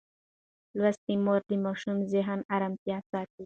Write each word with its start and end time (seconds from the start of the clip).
لوستې 0.79 1.13
مور 1.25 1.39
د 1.49 1.51
ماشوم 1.65 1.97
ذهني 2.13 2.43
ارامتیا 2.55 2.97
ساتي. 3.09 3.39